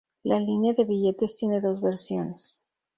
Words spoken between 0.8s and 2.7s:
billetes tiene dos versiones.